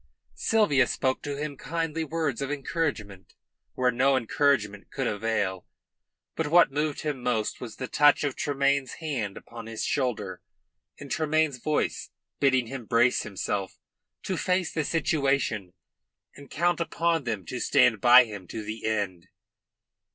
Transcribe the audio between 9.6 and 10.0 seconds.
his